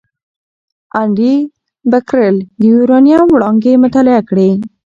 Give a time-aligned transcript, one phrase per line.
[0.99, 1.35] انري
[1.91, 4.49] بکرېل د یورانیم وړانګې مطالعه کړې.